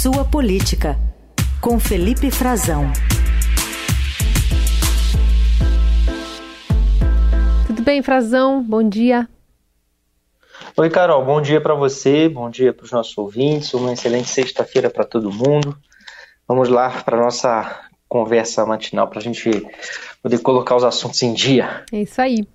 [0.00, 0.96] Sua Política,
[1.60, 2.84] com Felipe Frazão.
[7.66, 8.62] Tudo bem, Frazão?
[8.62, 9.28] Bom dia.
[10.76, 11.24] Oi, Carol.
[11.24, 15.32] Bom dia para você, bom dia para os nossos ouvintes, uma excelente sexta-feira para todo
[15.32, 15.76] mundo.
[16.46, 19.50] Vamos lá para nossa conversa matinal para a gente
[20.22, 21.84] poder colocar os assuntos em dia.
[21.92, 22.46] É isso aí.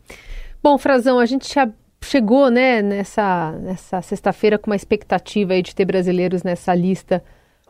[0.64, 1.70] Bom, Frazão, a gente já
[2.04, 7.24] chegou né, nessa, nessa sexta-feira com uma expectativa de ter brasileiros nessa lista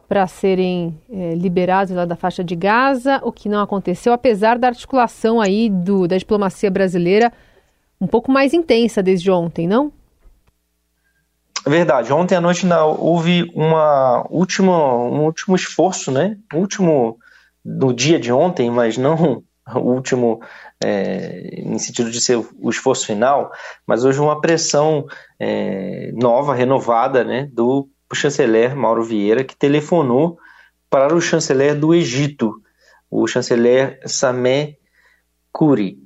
[0.07, 4.67] para serem é, liberados lá da faixa de Gaza, o que não aconteceu, apesar da
[4.67, 7.31] articulação aí do, da diplomacia brasileira
[7.99, 9.91] um pouco mais intensa desde ontem, não?
[11.65, 12.11] Verdade.
[12.11, 12.67] Ontem à noite
[12.99, 16.37] houve uma última, um último esforço, né?
[16.53, 17.17] último
[17.63, 19.41] no dia de ontem, mas não
[19.75, 20.41] último
[20.83, 23.51] é, em sentido de ser o esforço final,
[23.87, 25.05] mas hoje uma pressão
[25.39, 30.37] é, nova, renovada, né, do chanceler Mauro Vieira, que telefonou
[30.89, 32.61] para o chanceler do Egito,
[33.09, 34.77] o chanceler Sameh
[35.51, 35.97] Kuri,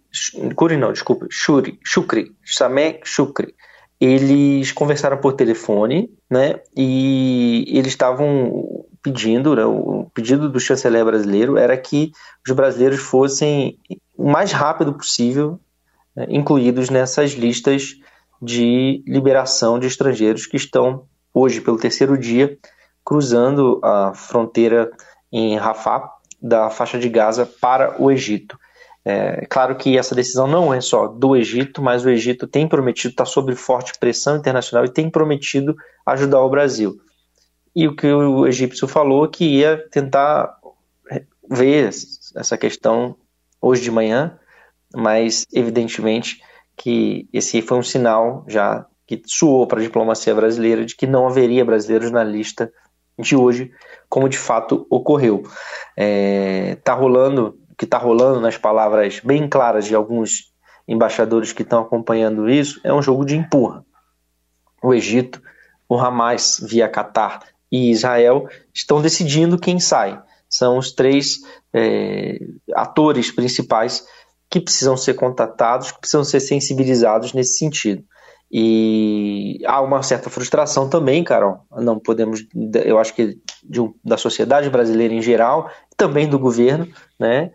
[0.55, 3.53] Kuri não, desculpa, Shuri, Shukri, Sameh Shukri.
[3.99, 11.57] Eles conversaram por telefone, né, e eles estavam pedindo, né, o pedido do chanceler brasileiro
[11.57, 12.11] era que
[12.45, 13.79] os brasileiros fossem
[14.17, 15.59] o mais rápido possível
[16.13, 17.93] né, incluídos nessas listas
[18.41, 22.57] de liberação de estrangeiros que estão hoje, pelo terceiro dia,
[23.05, 24.91] cruzando a fronteira
[25.31, 26.11] em Rafah,
[26.41, 28.57] da faixa de Gaza, para o Egito.
[29.05, 33.11] É claro que essa decisão não é só do Egito, mas o Egito tem prometido,
[33.11, 35.73] está sob forte pressão internacional e tem prometido
[36.05, 36.99] ajudar o Brasil.
[37.77, 40.57] E o que o egípcio falou é que ia tentar
[41.47, 41.91] ver
[42.35, 43.15] essa questão
[43.61, 44.39] hoje de manhã,
[44.95, 46.41] mas evidentemente
[46.75, 51.27] que esse foi um sinal já que suou para a diplomacia brasileira de que não
[51.27, 52.73] haveria brasileiros na lista
[53.19, 53.71] de hoje,
[54.09, 55.43] como de fato ocorreu.
[55.95, 60.51] É, tá rolando, que está rolando nas palavras bem claras de alguns
[60.87, 63.85] embaixadores que estão acompanhando isso, é um jogo de empurra.
[64.81, 65.39] O Egito,
[65.87, 70.21] o Hamas via Catar e Israel estão decidindo quem sai.
[70.49, 71.39] São os três
[71.73, 72.39] é,
[72.73, 74.05] atores principais
[74.49, 78.03] que precisam ser contatados, que precisam ser sensibilizados nesse sentido.
[78.49, 81.59] E há uma certa frustração também, Carol.
[81.75, 82.45] Não podemos,
[82.85, 83.37] eu acho que
[84.03, 86.87] da sociedade brasileira em geral, também do governo,
[87.19, 87.51] né,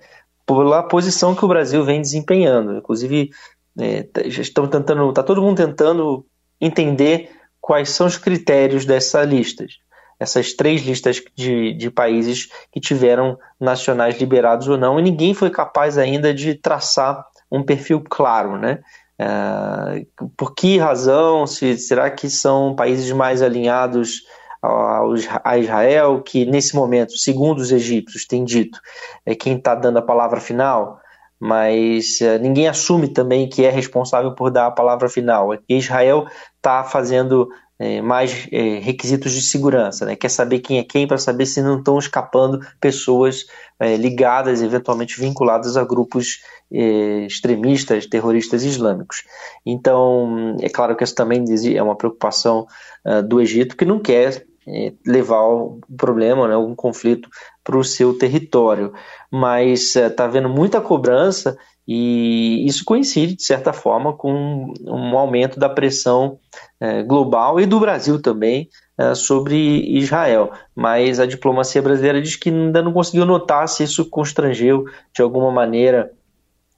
[0.47, 2.77] pela posição que o Brasil vem desempenhando.
[2.77, 3.31] Inclusive,
[3.78, 6.27] é, estão tentando, está todo mundo tentando
[6.61, 9.81] entender quais são os critérios dessas listas
[10.22, 15.50] essas três listas de, de países que tiveram nacionais liberados ou não, e ninguém foi
[15.50, 18.78] capaz ainda de traçar um perfil claro, né?
[19.19, 20.06] É,
[20.37, 21.47] por que razão?
[21.47, 24.22] Se, será que são países mais alinhados
[24.62, 28.78] aos, a Israel, que nesse momento, segundo os egípcios, tem dito,
[29.27, 31.00] é quem está dando a palavra final?
[31.39, 35.50] Mas é, ninguém assume também que é responsável por dar a palavra final.
[35.69, 37.49] Israel está fazendo
[37.82, 40.15] é, mais é, requisitos de segurança, né?
[40.15, 43.44] quer saber quem é quem para saber se não estão escapando pessoas
[43.81, 46.38] é, ligadas, eventualmente vinculadas a grupos
[46.72, 49.25] é, extremistas, terroristas islâmicos.
[49.66, 51.44] Então, é claro que essa também
[51.75, 52.69] é uma preocupação
[53.04, 57.28] uh, do Egito, que não quer é, levar o problema, né, algum conflito
[57.65, 58.92] para o seu território,
[59.28, 65.59] mas está é, havendo muita cobrança e isso coincide, de certa forma, com um aumento
[65.59, 66.38] da pressão
[66.81, 69.56] é, global e do Brasil também é, sobre
[69.98, 70.53] Israel.
[70.75, 74.84] Mas a diplomacia brasileira diz que ainda não conseguiu notar se isso constrangeu
[75.15, 76.12] de alguma maneira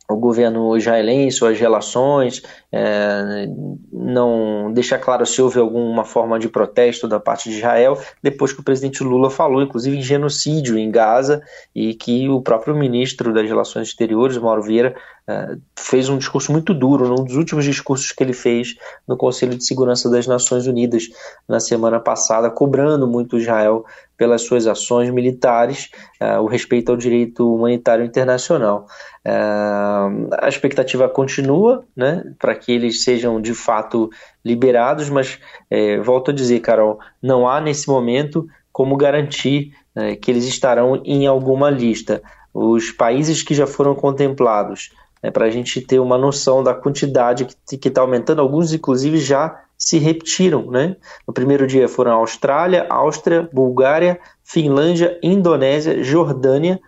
[0.09, 2.43] o governo israelense, suas relações,
[2.77, 3.47] é,
[3.93, 8.59] não deixa claro se houve alguma forma de protesto da parte de Israel, depois que
[8.59, 11.41] o presidente Lula falou, inclusive, em genocídio em Gaza,
[11.73, 14.97] e que o próprio ministro das Relações Exteriores, Mauro Vieira,
[15.27, 18.75] é, fez um discurso muito duro, num dos últimos discursos que ele fez
[19.06, 21.05] no Conselho de Segurança das Nações Unidas
[21.49, 23.85] na semana passada, cobrando muito Israel
[24.17, 28.87] pelas suas ações militares, uh, o respeito ao direito humanitário internacional.
[29.27, 34.11] Uh, a expectativa continua né, para que eles sejam de fato
[34.44, 35.38] liberados, mas
[35.70, 41.00] é, volto a dizer, Carol, não há nesse momento como garantir né, que eles estarão
[41.05, 42.22] em alguma lista.
[42.52, 44.90] Os países que já foram contemplados,
[45.22, 49.60] né, para a gente ter uma noção da quantidade que está aumentando, alguns inclusive já
[49.76, 50.70] se repetiram.
[50.70, 50.96] Né?
[51.26, 56.81] No primeiro dia foram Austrália, Áustria, Bulgária, Finlândia, Indonésia, Jordânia,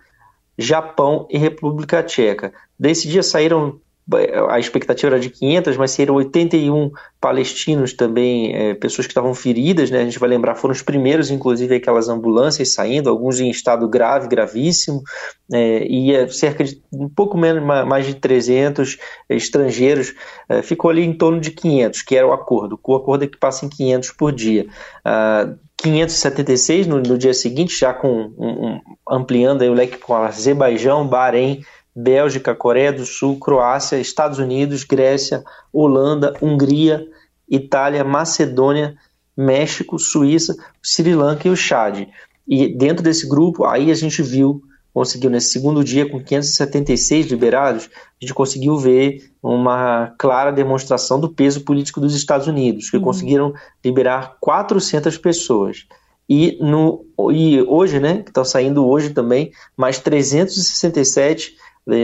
[0.57, 2.51] Japão e República Tcheca.
[2.79, 3.79] Desse dia saíram
[4.49, 9.91] a expectativa era de 500, mas seriam 81 palestinos também, é, pessoas que estavam feridas,
[9.91, 9.99] né?
[9.99, 14.29] A gente vai lembrar, foram os primeiros, inclusive, aquelas ambulâncias saindo, alguns em estado grave,
[14.29, 15.03] gravíssimo,
[15.51, 18.97] é, e é cerca de um pouco menos, mais de 300
[19.29, 20.13] estrangeiros,
[20.47, 22.79] é, ficou ali em torno de 500, que era o acordo.
[22.81, 24.67] O acordo é que passa em 500 por dia.
[25.03, 31.07] Ah, 576 no, no, dia seguinte, já com um, um, ampliando o leque com Azerbaijão,
[31.07, 31.61] Bahrein,
[31.99, 37.03] Bélgica, Coreia do Sul, Croácia, Estados Unidos, Grécia, Holanda, Hungria,
[37.49, 38.95] Itália, Macedônia,
[39.35, 42.07] México, Suíça, Sri Lanka e o Chad.
[42.47, 44.61] E dentro desse grupo, aí a gente viu,
[44.93, 51.29] conseguiu nesse segundo dia, com 576 liberados, a gente conseguiu ver uma clara demonstração do
[51.29, 53.03] peso político dos Estados Unidos, que uhum.
[53.03, 53.53] conseguiram
[53.83, 55.87] liberar 400 pessoas.
[56.29, 61.57] E, no, e hoje, né, que estão saindo hoje também, mais 367 eh,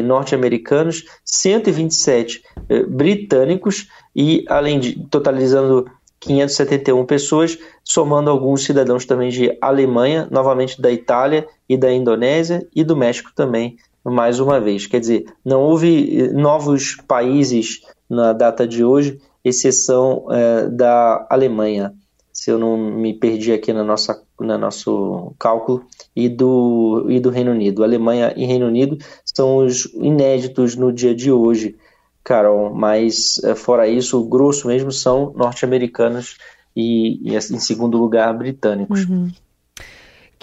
[0.03, 5.85] norte-americanos, 127 eh, britânicos e, além de totalizando
[6.19, 12.83] 571 pessoas, somando alguns cidadãos também de Alemanha, novamente da Itália e da Indonésia e
[12.83, 14.88] do México também, mais uma vez.
[14.88, 21.94] Quer dizer, não houve eh, novos países na data de hoje, exceção é, da Alemanha
[22.33, 25.85] se eu não me perdi aqui na nossa, no nosso cálculo,
[26.15, 27.83] e do, e do Reino Unido.
[27.83, 31.75] Alemanha e Reino Unido são os inéditos no dia de hoje,
[32.23, 36.37] Carol, mas é, fora isso, o grosso mesmo são norte-americanos
[36.75, 39.05] e, e, em segundo lugar, britânicos.
[39.05, 39.31] Uhum.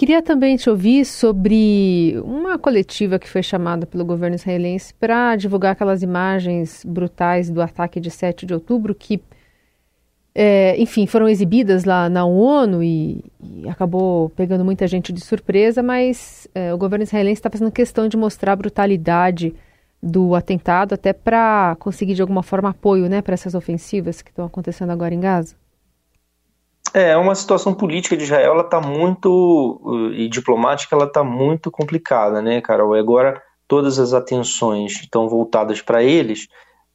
[0.00, 5.72] Queria também te ouvir sobre uma coletiva que foi chamada pelo governo israelense para divulgar
[5.72, 9.20] aquelas imagens brutais do ataque de 7 de outubro que
[10.42, 15.82] é, enfim, foram exibidas lá na ONU e, e, acabou pegando muita gente de surpresa,
[15.82, 19.54] mas é, o governo israelense está fazendo questão de mostrar a brutalidade
[20.02, 24.46] do atentado, até para conseguir de alguma forma apoio né, para essas ofensivas que estão
[24.46, 25.54] acontecendo agora em Gaza.
[26.94, 32.40] É, uma situação política de Israel, ela está muito, e diplomática, ela está muito complicada,
[32.40, 32.94] né, Carol?
[32.94, 36.48] Agora todas as atenções estão voltadas para eles,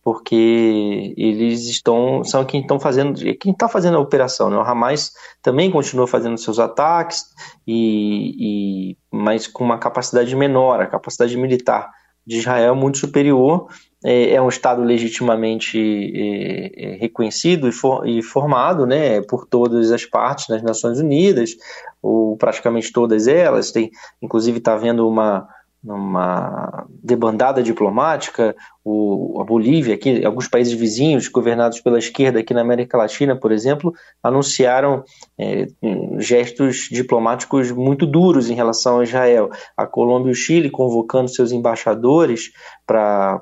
[0.05, 4.55] porque eles estão são quem estão fazendo quem está fazendo a operação né?
[4.55, 5.11] o Hamas
[5.41, 7.23] também continua fazendo seus ataques
[7.67, 11.89] e, e mas com uma capacidade menor a capacidade militar
[12.25, 13.65] de Israel é muito superior
[14.03, 19.91] é, é um estado legitimamente é, é, reconhecido e, for, e, formado né por todas
[19.91, 21.55] as partes nas Nações Unidas
[21.99, 23.89] ou praticamente todas elas tem
[24.21, 25.47] inclusive está havendo uma
[25.85, 32.61] numa debandada diplomática, o, a Bolívia, aqui, alguns países vizinhos governados pela esquerda aqui na
[32.61, 35.03] América Latina, por exemplo, anunciaram
[35.39, 35.67] é,
[36.17, 39.49] gestos diplomáticos muito duros em relação a Israel.
[39.77, 42.51] A Colômbia e o Chile convocando seus embaixadores
[42.85, 43.41] para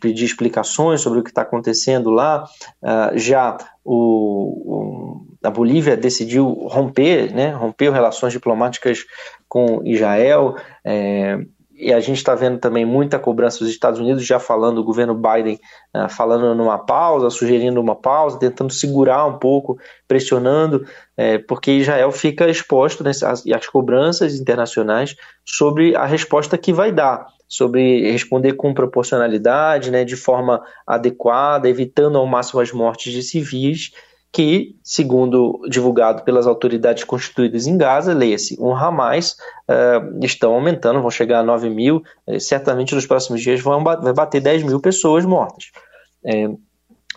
[0.00, 2.44] pedir explicações sobre o que está acontecendo lá.
[2.82, 9.04] Uh, já o, o, a Bolívia decidiu romper, né, romper relações diplomáticas
[9.48, 10.56] com Israel.
[10.84, 11.38] É,
[11.78, 15.14] e a gente está vendo também muita cobrança dos Estados Unidos já falando, o governo
[15.14, 15.58] Biden
[15.94, 19.78] uh, falando numa pausa, sugerindo uma pausa, tentando segurar um pouco,
[20.08, 20.86] pressionando,
[21.16, 25.14] é, porque Israel fica exposto né, às, às cobranças internacionais
[25.44, 32.16] sobre a resposta que vai dar, sobre responder com proporcionalidade, né, de forma adequada, evitando
[32.16, 33.90] ao máximo as mortes de civis
[34.32, 39.36] que, segundo divulgado pelas autoridades constituídas em Gaza, leia-se, um Hamas
[39.68, 44.12] uh, estão aumentando, vão chegar a 9 mil, uh, certamente nos próximos dias vão vai
[44.12, 45.70] bater 10 mil pessoas mortas.
[46.24, 46.48] É,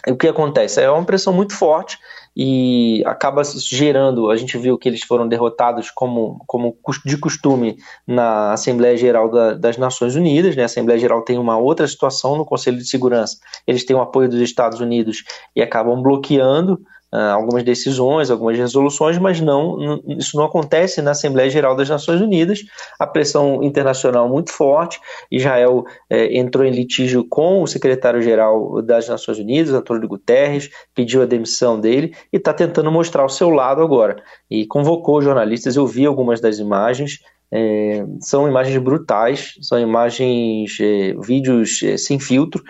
[0.07, 0.81] o que acontece?
[0.81, 1.97] É uma pressão muito forte
[2.35, 8.53] e acaba gerando, a gente viu que eles foram derrotados como, como de costume na
[8.53, 10.63] Assembleia Geral da, das Nações Unidas, né?
[10.63, 14.29] a Assembleia Geral tem uma outra situação no Conselho de Segurança, eles têm o apoio
[14.29, 16.79] dos Estados Unidos e acabam bloqueando
[17.11, 22.59] algumas decisões, algumas resoluções, mas não, isso não acontece na Assembleia Geral das Nações Unidas.
[22.99, 24.99] A pressão internacional muito forte.
[25.31, 31.25] Israel eh, entrou em litígio com o secretário-geral das Nações Unidas, Antônio Guterres, pediu a
[31.25, 34.21] demissão dele e está tentando mostrar o seu lado agora.
[34.49, 37.19] E convocou jornalistas, eu vi algumas das imagens.
[37.51, 42.63] É, são imagens brutais, são imagens, é, vídeos é, sem filtro,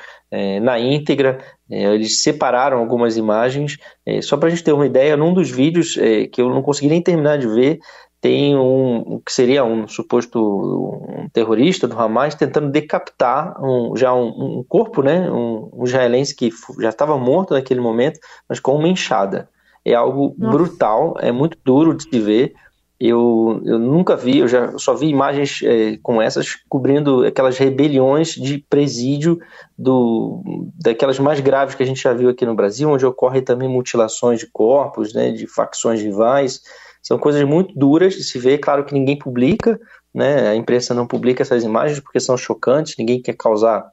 [0.61, 5.15] na íntegra, é, eles separaram algumas imagens, é, só para a gente ter uma ideia,
[5.15, 7.79] num dos vídeos é, que eu não consegui nem terminar de ver,
[8.21, 14.59] tem um que seria um suposto um terrorista do Hamas tentando decapitar um, já um,
[14.59, 16.49] um, corpo, né, um, um israelense que
[16.79, 19.49] já estava morto naquele momento, mas com uma enxada.
[19.85, 20.57] É algo Nossa.
[20.57, 22.53] brutal, é muito duro de se ver.
[22.99, 28.31] Eu, eu nunca vi, eu já só vi imagens é, como essas cobrindo aquelas rebeliões
[28.31, 29.39] de presídio
[29.77, 30.43] do,
[30.75, 34.39] daquelas mais graves que a gente já viu aqui no Brasil, onde ocorrem também mutilações
[34.39, 36.61] de corpos, né, de facções rivais.
[37.01, 39.79] São coisas muito duras de se ver, claro que ninguém publica,
[40.13, 43.89] né, a imprensa não publica essas imagens porque são chocantes, ninguém quer causar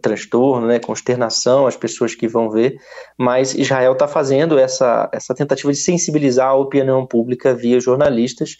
[0.00, 2.76] transtorno, né, consternação às pessoas que vão ver,
[3.16, 8.56] mas Israel está fazendo essa, essa tentativa de sensibilizar a opinião pública via jornalistas,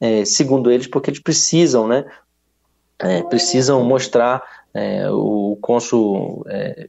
[0.00, 2.04] é, segundo eles, porque eles precisam, né,
[2.98, 4.42] é, precisam mostrar
[4.74, 6.88] é, o cônsul, é,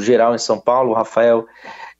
[0.00, 1.46] geral em São Paulo, Rafael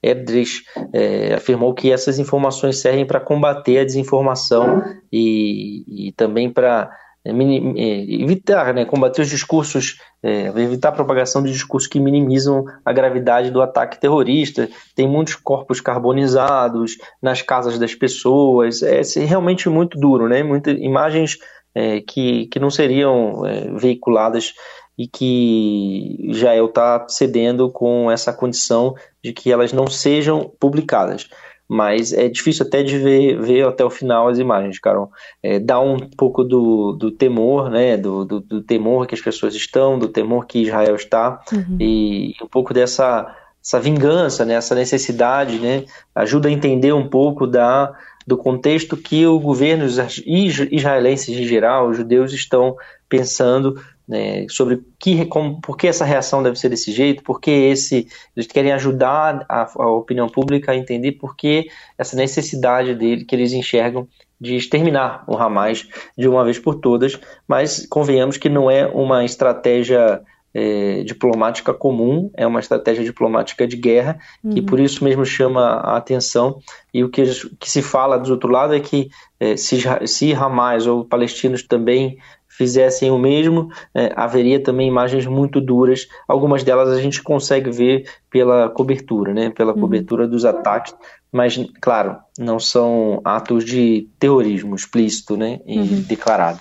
[0.03, 0.63] Erdrich,
[0.93, 6.91] é, afirmou que essas informações servem para combater a desinformação e, e também para
[7.29, 13.51] evitar, né, combater os discursos, é, evitar a propagação de discursos que minimizam a gravidade
[13.51, 14.69] do ataque terrorista.
[14.95, 18.83] Tem muitos corpos carbonizados nas casas das pessoas.
[18.83, 20.43] É, é realmente muito duro, né?
[20.43, 21.39] Muitas imagens
[21.75, 24.55] é, que, que não seriam é, veiculadas
[24.97, 31.29] e que Israel está cedendo com essa condição de que elas não sejam publicadas
[31.69, 35.11] mas é difícil até de ver, ver até o final as imagens, Carol.
[35.43, 39.55] É, dá um pouco do, do temor, né, do, do, do, temor que as pessoas
[39.55, 41.77] estão, do temor que Israel está, uhum.
[41.79, 45.85] e um pouco dessa essa vingança, né, essa necessidade, né,
[46.15, 47.93] ajuda a entender um pouco da,
[48.29, 52.77] do contexto que o governo israelense em geral, os judeus estão
[53.09, 58.07] pensando né, sobre que, como, por que essa reação deve ser desse jeito, porque esse
[58.37, 63.35] eles querem ajudar a, a, opinião pública a entender por que essa necessidade dele que
[63.35, 64.07] eles enxergam
[64.39, 69.25] de exterminar o Hamas de uma vez por todas, mas convenhamos que não é uma
[69.25, 70.21] estratégia
[70.55, 74.51] é, diplomática comum, é uma estratégia diplomática de guerra, uhum.
[74.51, 76.59] que por isso mesmo chama a atenção.
[76.93, 77.23] E o que,
[77.59, 82.19] que se fala do outro lado é que é, se, se Hamas ou palestinos também
[82.49, 86.09] fizessem o mesmo, é, haveria também imagens muito duras.
[86.27, 89.81] Algumas delas a gente consegue ver pela cobertura, né, pela uhum.
[89.81, 90.93] cobertura dos ataques,
[91.31, 96.03] mas, claro, não são atos de terrorismo explícito né, e uhum.
[96.09, 96.59] declarado.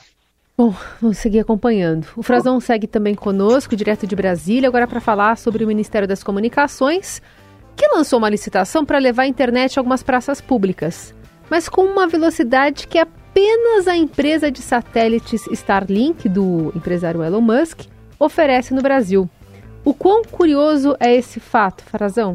[0.60, 2.08] Bom, vamos seguir acompanhando.
[2.18, 6.24] O Frazão segue também conosco, direto de Brasília, agora para falar sobre o Ministério das
[6.24, 7.22] Comunicações,
[7.76, 11.14] que lançou uma licitação para levar a internet a algumas praças públicas,
[11.48, 17.82] mas com uma velocidade que apenas a empresa de satélites Starlink, do empresário Elon Musk,
[18.20, 19.30] oferece no Brasil.
[19.86, 22.34] O quão curioso é esse fato, Farazão?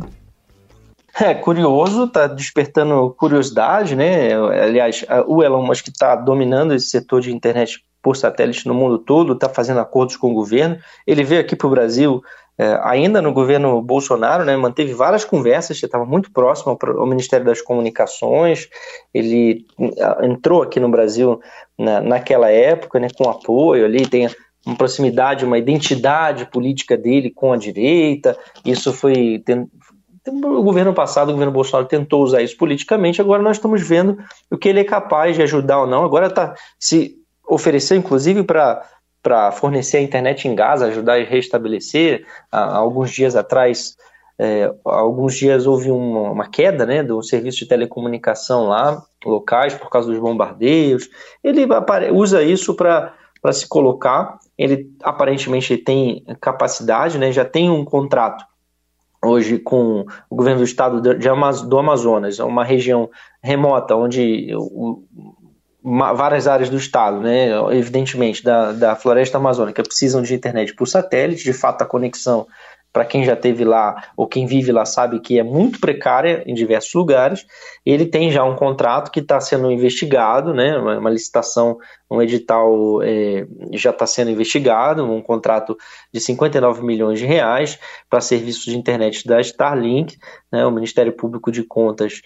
[1.20, 4.32] É curioso, está despertando curiosidade, né?
[4.32, 9.32] Aliás, o Elon Musk está dominando esse setor de internet por satélite no mundo todo,
[9.32, 10.76] está fazendo acordos com o governo.
[11.06, 12.22] Ele veio aqui para o Brasil
[12.58, 17.46] é, ainda no governo Bolsonaro, né, manteve várias conversas, estava muito próximo ao, ao, Ministério
[17.46, 18.68] das Comunicações,
[19.12, 19.64] ele
[20.22, 21.40] entrou aqui no Brasil
[21.78, 24.28] na, naquela época, né, com apoio ali, tem
[24.66, 29.42] uma proximidade, uma identidade política dele com a direita, isso foi...
[29.44, 29.66] Tem,
[30.24, 34.18] o governo passado, o governo Bolsonaro tentou usar isso politicamente, agora nós estamos vendo
[34.48, 37.21] o que ele é capaz de ajudar ou não, agora está se
[37.52, 38.82] ofereceu inclusive para
[39.22, 42.26] para fornecer a internet em Gaza, ajudar a restabelecer.
[42.50, 43.96] Há, alguns dias atrás,
[44.36, 49.88] é, alguns dias houve uma, uma, queda né, do serviço de telecomunicação lá, locais, por
[49.88, 51.08] causa dos bombardeios.
[51.44, 51.64] Ele
[52.10, 53.14] usa isso para
[53.52, 54.40] se colocar.
[54.58, 58.44] Ele aparentemente tem capacidade, né, já tem um contrato
[59.24, 63.08] hoje com o governo do estado do Amazonas, uma região
[63.40, 65.04] remota onde o,
[65.84, 71.44] várias áreas do estado, né, evidentemente, da, da floresta amazônica, precisam de internet por satélite,
[71.44, 72.46] de fato a conexão
[72.92, 76.54] para quem já teve lá ou quem vive lá sabe que é muito precária em
[76.54, 77.46] diversos lugares.
[77.86, 80.76] Ele tem já um contrato que está sendo investigado, né?
[80.76, 81.78] Uma, uma, licitação,
[82.10, 85.76] um edital é, já está sendo investigado, um contrato
[86.12, 87.78] de 59 milhões de reais
[88.10, 90.18] para serviços de internet da Starlink.
[90.50, 90.66] Né?
[90.66, 92.20] O Ministério Público de Contas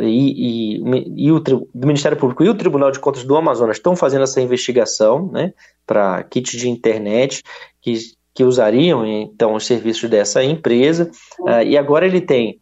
[0.00, 3.94] e, e, e o do Ministério Público e o Tribunal de Contas do Amazonas estão
[3.94, 5.52] fazendo essa investigação, né?
[5.86, 7.42] Para kit de internet
[7.80, 12.60] que que usariam então os serviços dessa empresa, uh, e agora ele tem,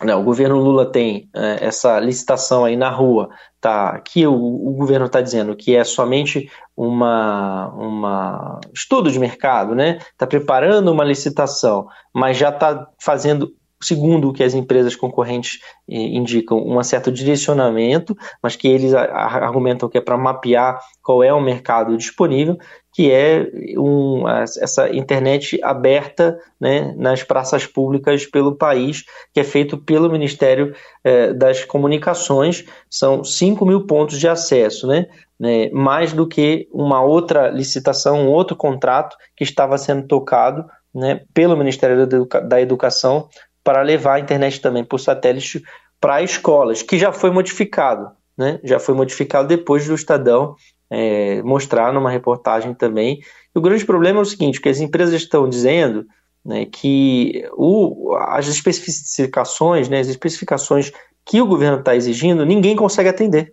[0.00, 3.28] né, o governo Lula tem uh, essa licitação aí na rua,
[3.60, 9.74] tá, que o, o governo está dizendo que é somente uma, uma estudo de mercado,
[9.74, 9.98] né?
[10.12, 13.50] Está preparando uma licitação, mas já está fazendo
[13.82, 19.88] segundo o que as empresas concorrentes eh, indicam, um certo direcionamento, mas que eles argumentam
[19.88, 22.58] que é para mapear qual é o mercado disponível,
[22.92, 29.78] que é um, essa internet aberta né, nas praças públicas pelo país, que é feito
[29.78, 32.64] pelo Ministério eh, das Comunicações.
[32.90, 35.06] São 5 mil pontos de acesso, né,
[35.38, 41.22] né, mais do que uma outra licitação, um outro contrato que estava sendo tocado né,
[41.32, 43.28] pelo Ministério da Educação
[43.62, 45.62] para levar a internet também por satélite
[46.00, 48.58] para escolas, que já foi modificado, né?
[48.64, 50.56] Já foi modificado depois do Estadão
[50.90, 53.20] é, mostrar numa reportagem também.
[53.54, 56.06] E o grande problema é o seguinte, que as empresas estão dizendo
[56.44, 60.90] né, que o, as especificações, né, as especificações
[61.24, 63.52] que o governo está exigindo, ninguém consegue atender.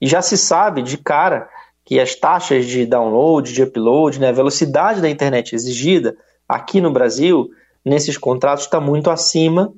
[0.00, 1.48] E já se sabe de cara
[1.84, 6.92] que as taxas de download, de upload, né, a velocidade da internet exigida aqui no
[6.92, 7.48] Brasil
[7.88, 9.72] nesses contratos está muito acima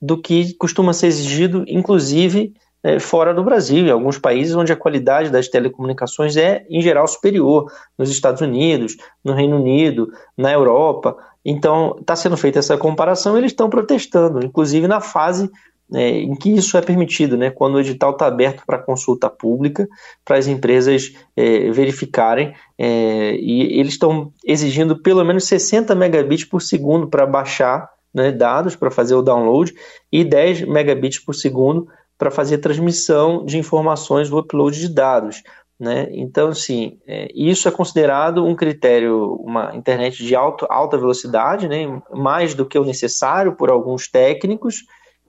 [0.00, 2.52] do que costuma ser exigido, inclusive
[2.82, 7.08] é, fora do Brasil, em alguns países onde a qualidade das telecomunicações é, em geral,
[7.08, 11.16] superior, nos Estados Unidos, no Reino Unido, na Europa.
[11.42, 15.50] Então, está sendo feita essa comparação, eles estão protestando, inclusive na fase
[15.92, 19.88] é, em que isso é permitido, né, quando o edital está aberto para consulta pública,
[20.24, 26.62] para as empresas é, verificarem, é, e eles estão exigindo pelo menos 60 megabits por
[26.62, 29.74] segundo para baixar né, dados, para fazer o download,
[30.10, 35.42] e 10 megabits por segundo para fazer transmissão de informações, o upload de dados.
[35.78, 36.08] Né?
[36.12, 42.00] Então, assim, é, isso é considerado um critério, uma internet de alto, alta velocidade, né?
[42.12, 44.84] mais do que o necessário por alguns técnicos,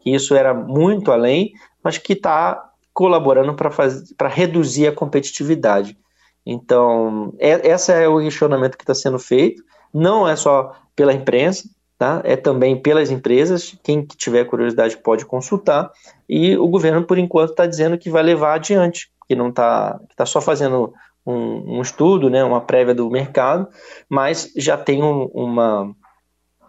[0.05, 5.97] que isso era muito além, mas que está colaborando para reduzir a competitividade.
[6.45, 11.67] Então, é, esse é o questionamento que está sendo feito, não é só pela imprensa,
[11.97, 12.21] tá?
[12.24, 15.91] é também pelas empresas, quem tiver curiosidade pode consultar,
[16.29, 20.25] e o governo, por enquanto, está dizendo que vai levar adiante, que não está tá
[20.25, 20.93] só fazendo
[21.25, 23.67] um, um, estudo, né, uma prévia do mercado,
[24.07, 25.91] mas já tem um, uma,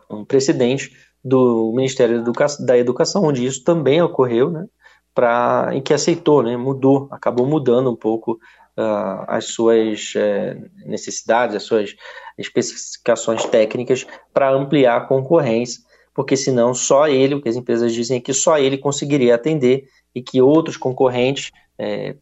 [0.09, 0.91] um precedente
[1.25, 2.25] do Ministério
[2.61, 4.67] da Educação, onde isso também ocorreu, né,
[5.15, 11.57] pra, em que aceitou, né, mudou, acabou mudando um pouco uh, as suas uh, necessidades,
[11.57, 11.95] as suas
[12.39, 15.81] especificações técnicas para ampliar a concorrência,
[16.15, 19.89] porque senão só ele, o que as empresas dizem é que só ele conseguiria atender
[20.15, 22.15] e que outros concorrentes é,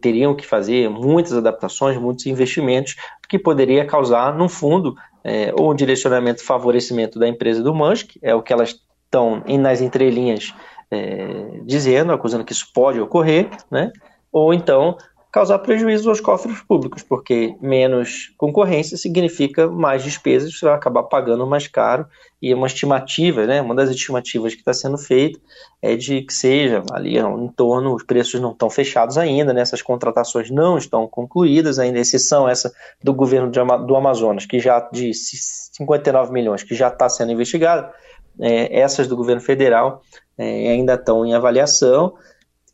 [0.00, 2.96] teriam que fazer muitas adaptações, muitos investimentos,
[3.28, 8.34] que poderia causar, no fundo, é, ou um direcionamento favorecimento da empresa do Musk, é
[8.34, 10.54] o que elas estão nas entrelinhas
[10.90, 13.92] é, dizendo, acusando que isso pode ocorrer, né?
[14.32, 14.96] ou então
[15.30, 21.46] causar prejuízo aos cofres públicos, porque menos concorrência significa mais despesas, você vai acabar pagando
[21.46, 22.06] mais caro,
[22.40, 25.38] e uma estimativa, né, uma das estimativas que está sendo feita
[25.82, 29.82] é de que seja ali em torno, os preços não estão fechados ainda, né, essas
[29.82, 35.12] contratações não estão concluídas ainda, exceção essa do governo de, do Amazonas, que já de
[35.12, 37.92] 59 milhões, que já está sendo investigada,
[38.40, 40.02] é, essas do governo federal
[40.38, 42.14] é, ainda estão em avaliação,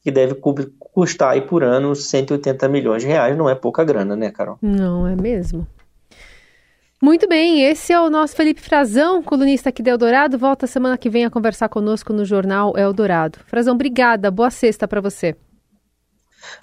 [0.05, 0.35] que deve
[0.79, 3.37] custar aí por ano 180 milhões de reais.
[3.37, 4.59] Não é pouca grana, né, Carol?
[4.61, 5.67] Não é mesmo.
[7.03, 10.39] Muito bem, esse é o nosso Felipe Frazão, colunista aqui do Eldorado.
[10.39, 13.39] Volta semana que vem a conversar conosco no jornal Eldorado.
[13.47, 14.31] Frazão, obrigada.
[14.31, 15.35] Boa sexta para você.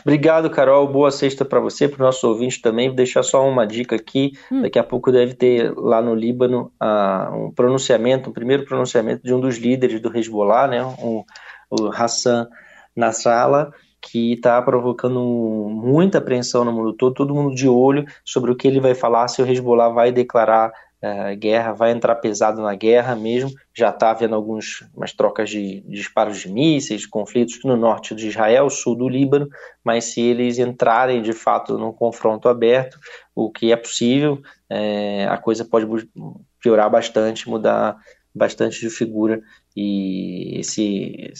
[0.01, 0.87] Obrigado, Carol.
[0.87, 2.87] Boa sexta para você, para os nossos ouvintes também.
[2.87, 4.33] Vou deixar só uma dica aqui.
[4.51, 4.61] Hum.
[4.61, 9.33] Daqui a pouco deve ter lá no Líbano uh, um pronunciamento, um primeiro pronunciamento de
[9.33, 11.23] um dos líderes do Hezbollah, né, um,
[11.69, 12.47] o Hassan
[12.95, 15.19] Nasrallah, que está provocando
[15.69, 19.27] muita apreensão no mundo todo, todo mundo de olho sobre o que ele vai falar,
[19.27, 23.51] se o Hezbollah vai declarar uh, guerra, vai entrar pesado na guerra mesmo.
[23.73, 28.69] Já está havendo algumas trocas de, de, disparos de mísseis, conflitos no norte de Israel,
[28.69, 29.47] sul do Líbano,
[29.83, 32.99] mas se eles entrarem de fato num confronto aberto,
[33.35, 35.87] o que é possível, é, a coisa pode
[36.59, 37.97] piorar bastante, mudar
[38.33, 39.41] bastante de figura
[39.75, 41.31] e esse,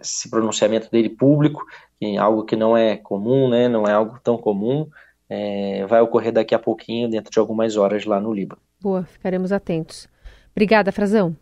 [0.00, 1.64] esse pronunciamento dele público,
[2.00, 4.88] em algo que não é comum, né, não é algo tão comum,
[5.28, 8.60] é, vai ocorrer daqui a pouquinho, dentro de algumas horas lá no Líbano.
[8.80, 10.08] Boa, ficaremos atentos.
[10.52, 11.36] Obrigada, Frazão.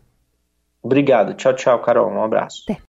[0.81, 1.33] Obrigado.
[1.33, 2.09] Tchau, tchau, Carol.
[2.09, 2.63] Um abraço.
[2.67, 2.81] Até.